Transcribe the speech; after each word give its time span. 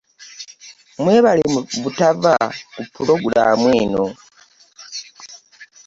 Mwebale 1.01 1.43
butava 1.81 2.33
ku 2.73 2.81
pulogulaamu 2.93 3.67
eno. 3.81 4.05